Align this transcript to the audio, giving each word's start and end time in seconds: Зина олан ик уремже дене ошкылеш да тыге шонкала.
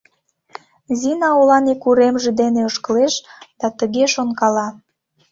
Зина 0.99 1.29
олан 1.39 1.65
ик 1.73 1.81
уремже 1.89 2.31
дене 2.41 2.61
ошкылеш 2.69 3.15
да 3.59 3.67
тыге 3.79 4.05
шонкала. 4.13 4.67